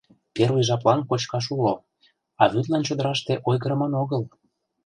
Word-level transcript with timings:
Первый 0.35 0.63
жаплан 0.69 0.99
кочкаш 1.09 1.45
уло, 1.55 1.73
а 2.41 2.43
вӱдлан 2.51 2.81
чодыраште 2.87 3.33
ойгырыман 3.49 3.93
огыл... 4.03 4.21